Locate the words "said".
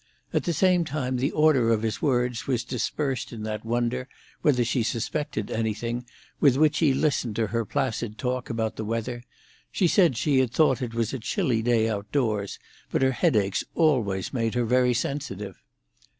9.87-10.17